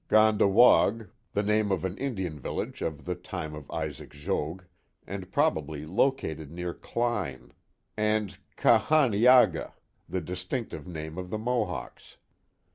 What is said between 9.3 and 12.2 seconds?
ga, the distinctive name of the Mohawks.